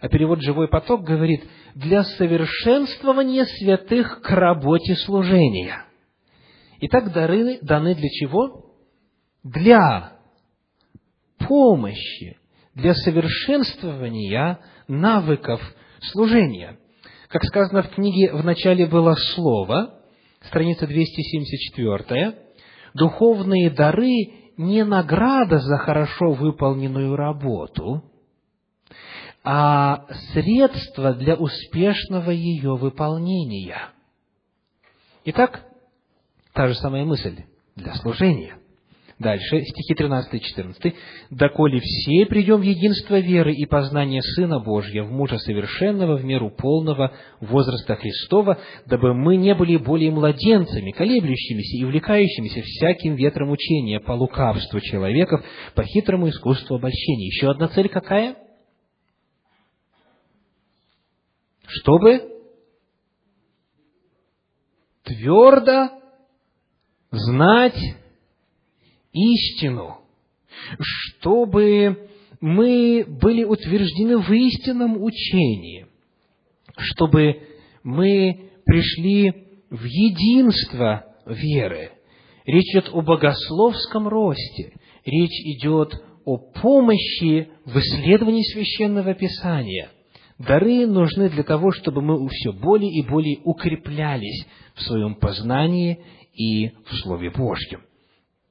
[0.00, 1.42] А перевод «Живой поток» говорит
[1.74, 5.84] «для совершенствования святых к работе служения».
[6.80, 8.74] Итак, дары даны для чего?
[9.42, 10.18] Для
[11.38, 12.38] помощи,
[12.74, 15.60] для совершенствования навыков
[16.12, 16.78] служения.
[17.28, 20.00] Как сказано в книге, в начале было Слово,
[20.42, 22.43] страница 274,
[22.94, 28.04] духовные дары не награда за хорошо выполненную работу,
[29.42, 33.90] а средство для успешного ее выполнения.
[35.24, 35.64] Итак,
[36.52, 38.58] та же самая мысль для служения.
[39.18, 40.94] Дальше, стихи 13 и 14.
[41.30, 46.50] «Доколе все придем в единство веры и познания Сына Божьего, в мужа совершенного, в меру
[46.50, 54.00] полного возраста Христова, дабы мы не были более младенцами, колеблющимися и увлекающимися всяким ветром учения
[54.00, 55.44] по лукавству человеков,
[55.76, 57.26] по хитрому искусству обольщения».
[57.26, 58.36] Еще одна цель какая?
[61.66, 62.32] Чтобы
[65.04, 65.90] твердо
[67.12, 67.78] знать
[69.14, 69.98] истину,
[70.78, 72.08] чтобы
[72.40, 75.86] мы были утверждены в истинном учении,
[76.76, 77.40] чтобы
[77.82, 79.32] мы пришли
[79.70, 81.92] в единство веры.
[82.44, 84.74] Речь идет о богословском росте,
[85.06, 85.94] речь идет
[86.26, 89.90] о помощи в исследовании священного писания.
[90.38, 96.00] Дары нужны для того, чтобы мы все более и более укреплялись в своем познании
[96.34, 97.80] и в Слове Божьем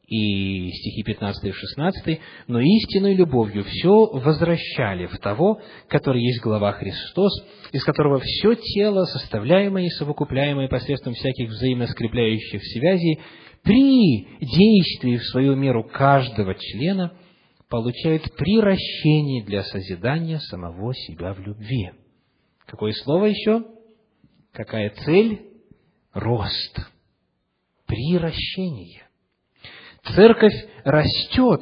[0.07, 6.73] и стихи 15 и 16, «Но истинной любовью все возвращали в того, который есть глава
[6.73, 7.31] Христос,
[7.71, 13.19] из которого все тело, составляемое и совокупляемое посредством всяких взаимоскрепляющих связей,
[13.63, 17.13] при действии в свою меру каждого члена
[17.69, 21.91] получает приращение для созидания самого себя в любви».
[22.65, 23.65] Какое слово еще?
[24.51, 25.47] Какая цель?
[26.13, 26.77] Рост.
[27.85, 29.03] Приращение.
[30.03, 31.61] Церковь растет.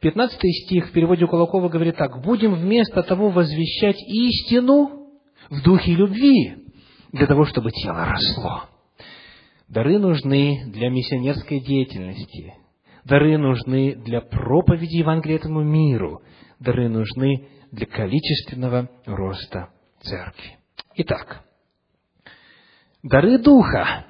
[0.00, 2.22] Пятнадцатый стих в переводе Кулакова говорит так.
[2.22, 5.08] «Будем вместо того возвещать истину
[5.50, 6.56] в духе любви,
[7.12, 8.64] для того, чтобы тело росло».
[9.68, 12.54] Дары нужны для миссионерской деятельности.
[13.04, 16.22] Дары нужны для проповеди Евангелия этому миру.
[16.60, 19.70] Дары нужны для количественного роста
[20.00, 20.56] церкви.
[20.94, 21.44] Итак,
[23.02, 24.06] дары Духа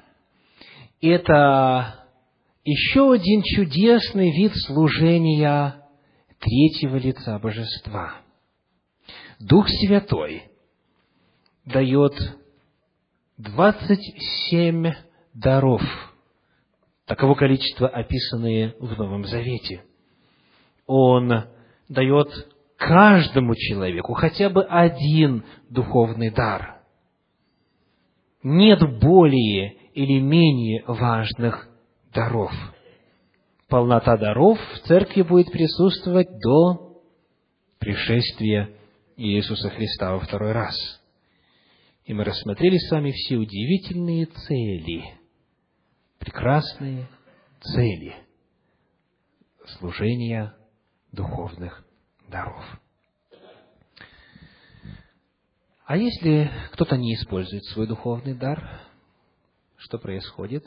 [1.01, 1.96] –это
[2.67, 5.85] еще один чудесный вид служения
[6.37, 8.15] третьего лица Божества.
[9.39, 10.43] Дух Святой
[11.63, 12.13] дает
[13.37, 14.03] двадцать
[14.49, 14.91] семь
[15.33, 15.81] даров,
[17.05, 19.85] таково количество, описанные в Новом Завете.
[20.87, 21.45] Он
[21.87, 22.27] дает
[22.75, 26.81] каждому человеку хотя бы один духовный дар.
[28.43, 31.66] Нет более или менее важных
[32.17, 32.51] даров.
[33.67, 36.99] Полнота даров в церкви будет присутствовать до
[37.77, 38.71] пришествия
[39.17, 40.75] Иисуса Христа во второй раз.
[42.05, 45.03] И мы рассмотрели с вами все удивительные цели,
[46.17, 47.07] прекрасные
[47.61, 48.15] цели
[49.77, 50.55] служения
[51.11, 51.85] духовных
[52.29, 52.65] даров.
[55.85, 58.81] А если кто-то не использует свой духовный дар,
[59.77, 60.65] что происходит?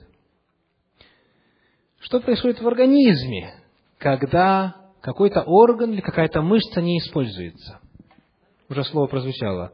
[2.00, 3.54] Что происходит в организме,
[3.98, 7.80] когда какой-то орган или какая-то мышца не используется?
[8.68, 9.72] Уже слово прозвучало.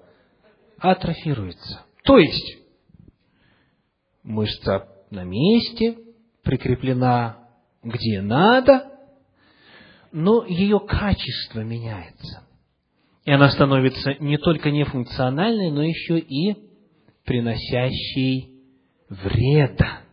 [0.79, 1.85] Атрофируется.
[2.03, 2.59] То есть,
[4.23, 5.99] мышца на месте,
[6.43, 7.47] прикреплена
[7.83, 8.93] где надо,
[10.11, 12.43] но ее качество меняется.
[13.25, 16.57] И она становится не только нефункциональной, но еще и
[17.25, 18.61] приносящей
[19.09, 20.06] вреда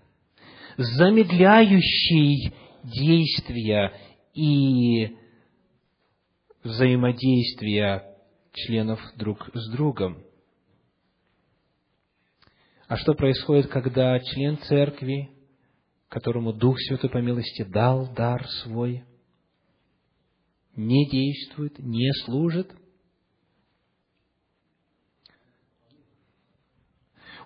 [0.77, 2.53] замедляющий
[2.83, 3.93] действия
[4.33, 5.15] и
[6.63, 8.15] взаимодействия
[8.53, 10.23] членов друг с другом.
[12.87, 15.29] А что происходит, когда член церкви,
[16.09, 19.03] которому Дух Святой по милости дал дар свой,
[20.75, 22.71] не действует, не служит–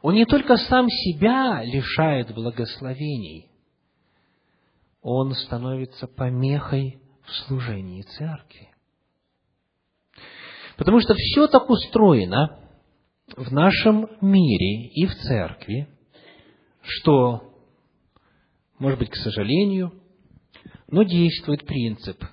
[0.08, 3.52] Он не только сам себя лишает благословений,
[5.02, 8.74] он становится помехой в служении церкви.
[10.78, 12.58] Потому что все так устроено
[13.36, 15.90] в нашем мире и в церкви,
[16.84, 17.54] что,
[18.80, 19.92] может быть, к сожалению,
[20.88, 22.24] но действует принцип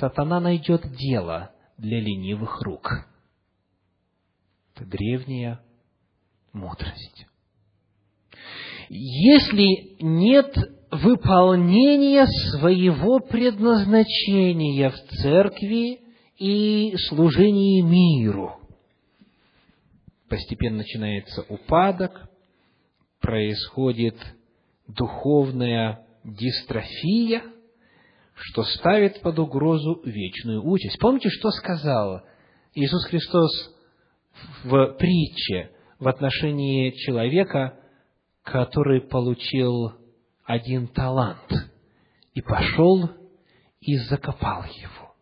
[0.00, 2.88] «сатана найдет дело для ленивых рук».
[4.74, 5.60] Это древняя
[6.56, 7.26] мудрость.
[8.88, 10.56] Если нет
[10.90, 16.00] выполнения своего предназначения в церкви
[16.38, 18.58] и служении миру,
[20.28, 22.28] постепенно начинается упадок,
[23.20, 24.16] происходит
[24.86, 27.42] духовная дистрофия,
[28.34, 30.98] что ставит под угрозу вечную участь.
[30.98, 32.22] Помните, что сказал
[32.74, 33.50] Иисус Христос
[34.64, 37.78] в притче в отношении человека,
[38.42, 39.92] который получил
[40.44, 41.52] один талант
[42.34, 43.10] и пошел
[43.80, 45.14] и закопал его.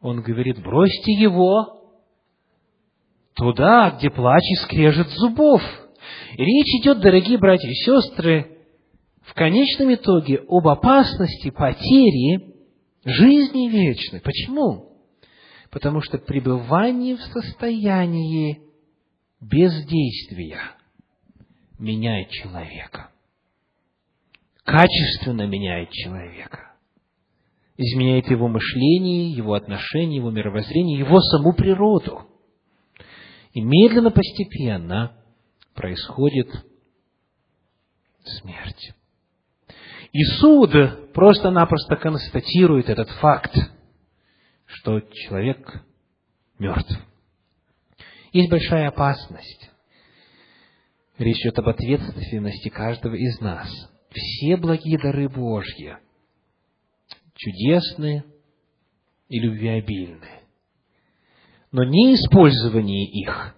[0.00, 1.82] Он говорит, бросьте его
[3.34, 5.62] туда, где плач и скрежет зубов.
[6.36, 8.58] И речь идет, дорогие братья и сестры,
[9.22, 12.56] в конечном итоге об опасности потери
[13.04, 14.20] жизни вечной.
[14.20, 14.98] Почему?
[15.70, 18.71] Потому что пребывание в состоянии
[19.42, 20.60] бездействия
[21.78, 23.10] меняет человека.
[24.64, 26.72] Качественно меняет человека.
[27.76, 32.22] Изменяет его мышление, его отношения, его мировоззрение, его саму природу.
[33.52, 35.16] И медленно, постепенно
[35.74, 36.48] происходит
[38.24, 38.92] смерть.
[40.12, 40.70] И суд
[41.12, 43.56] просто-напросто констатирует этот факт,
[44.66, 45.82] что человек
[46.58, 46.96] мертв.
[48.32, 49.70] Есть большая опасность.
[51.18, 53.68] Речь идет об ответственности каждого из нас.
[54.10, 55.96] Все благие дары Божьи
[57.34, 58.24] чудесны
[59.28, 60.28] и любвеобильны.
[61.70, 63.56] Но неиспользование их,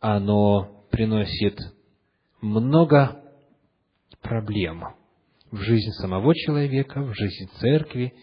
[0.00, 1.58] оно приносит
[2.40, 3.22] много
[4.22, 4.84] проблем
[5.50, 8.14] в жизнь самого человека, в жизнь церкви,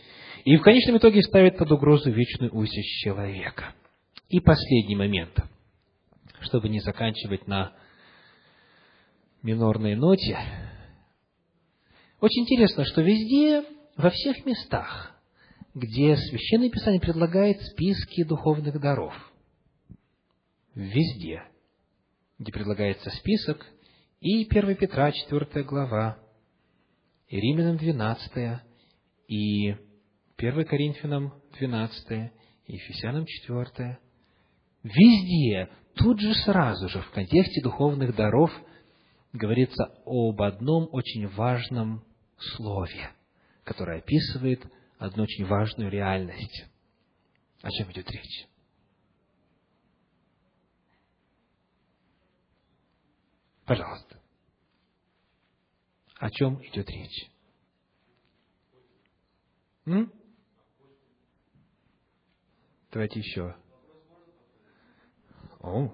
[0.43, 3.73] и в конечном итоге ставит под угрозу вечную участь человека.
[4.30, 5.38] И последний момент,
[6.41, 7.76] чтобы не заканчивать на
[9.43, 10.38] минорной ноте.
[12.19, 13.63] Очень интересно, что везде,
[13.95, 15.15] во всех местах,
[15.76, 19.13] где Священное Писание предлагает списки духовных даров,
[20.73, 21.43] везде,
[22.39, 23.63] где предлагается список,
[24.21, 26.17] и 1 Петра, 4 глава,
[27.28, 28.61] и Римлянам 12,
[29.28, 29.76] и
[30.38, 32.32] 1 Коринфянам 12,
[32.65, 33.99] и Ефесянам 4.
[34.86, 38.52] Везде, тут же сразу же, в контексте духовных даров,
[39.34, 42.06] говорится об одном очень важном
[42.38, 43.12] слове,
[43.64, 44.64] которое описывает
[45.00, 46.66] одну очень важную реальность.
[47.64, 48.48] О чем идет речь?
[53.66, 54.22] Пожалуйста.
[56.18, 57.32] О чем идет речь?
[59.88, 60.14] М?
[62.92, 63.56] Давайте еще.
[65.66, 65.89] О.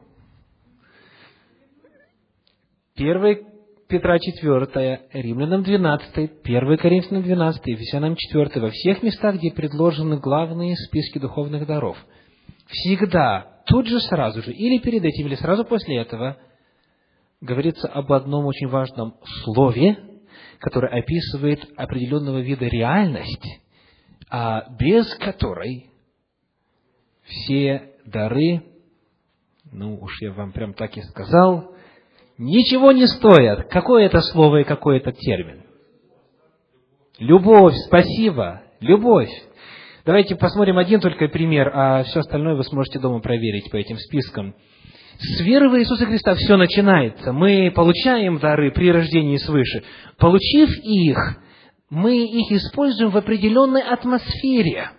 [2.98, 3.46] 1
[3.88, 10.76] Петра 4, Римлянам 12, 1 Коринфянам 12, Ефесянам 4, во всех местах, где предложены главные
[10.76, 11.98] списки духовных даров,
[12.68, 16.38] всегда, тут же сразу же, или перед этим, или сразу после этого,
[17.40, 19.98] говорится об одном очень важном слове,
[20.60, 23.62] которое описывает определенного вида реальность,
[24.30, 25.90] а без которой
[27.24, 28.71] все дары,
[29.72, 31.74] ну уж я вам прям так и сказал,
[32.38, 33.70] ничего не стоят.
[33.70, 35.64] Какое это слово и какой это термин?
[37.20, 39.30] Любовь, спасибо, любовь.
[40.06, 44.56] Давайте посмотрим один только пример, а все остальное вы сможете дома проверить по этим спискам.
[45.20, 47.32] С веры в Иисуса Христа все начинается.
[47.32, 49.84] Мы получаем дары при рождении свыше.
[50.18, 51.18] Получив их,
[51.92, 54.90] мы их используем в определенной атмосфере.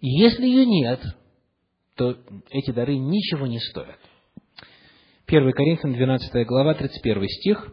[0.00, 1.00] Если ее нет,
[1.96, 2.16] то
[2.50, 3.98] эти дары ничего не стоят.
[5.26, 7.72] 1 Коринфянам 12 глава, 31 стих,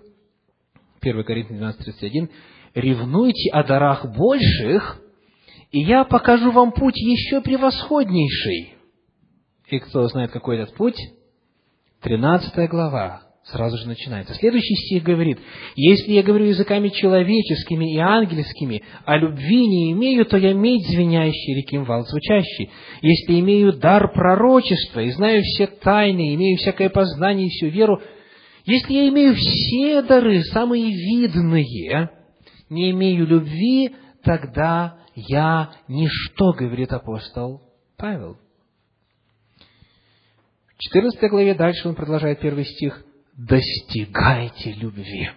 [1.01, 2.29] 1 Коринфянам 12, 31.
[2.73, 4.99] «Ревнуйте о дарах больших,
[5.71, 8.75] и я покажу вам путь еще превосходнейший».
[9.67, 10.97] И кто знает, какой этот путь?
[12.01, 14.33] 13 глава, сразу же начинается.
[14.35, 15.37] Следующий стих говорит,
[15.75, 21.55] «Если я говорю языками человеческими и ангельскими, а любви не имею, то я медь звенящий,
[21.55, 22.69] реки вал звучащий.
[23.01, 28.01] Если имею дар пророчества и знаю все тайны, имею всякое познание и всю веру,
[28.65, 32.09] если я имею все дары, самые видные,
[32.69, 37.61] не имею любви, тогда я ничто, говорит апостол
[37.97, 38.37] Павел.
[40.77, 43.03] В 14 главе дальше он продолжает первый стих
[43.37, 45.29] достигайте любви.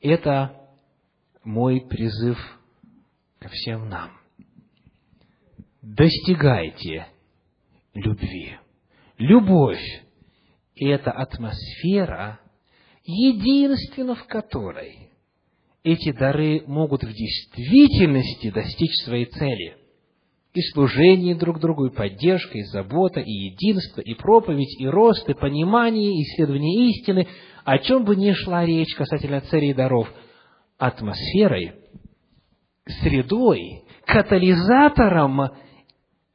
[0.00, 0.68] Это
[1.42, 2.38] мой призыв
[3.38, 4.12] ко всем нам.
[5.82, 7.06] Достигайте
[7.94, 8.58] любви.
[9.18, 10.02] Любовь
[10.74, 12.40] И эта атмосфера,
[13.04, 15.10] единственно в которой
[15.84, 19.76] эти дары могут в действительности достичь своей цели.
[20.54, 25.34] И служение друг другу, и поддержка, и забота, и единство, и проповедь, и рост, и
[25.34, 27.26] понимание, и исследование истины,
[27.64, 30.08] о чем бы ни шла речь касательно целей даров,
[30.78, 31.72] атмосферой,
[32.86, 35.50] средой, катализатором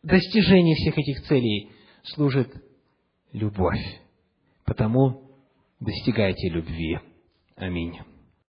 [0.04, 1.70] достижения всех этих целей
[2.04, 2.52] служит
[3.32, 3.80] любовь.
[4.66, 5.22] Потому
[5.80, 7.00] достигайте любви.
[7.56, 8.00] Аминь.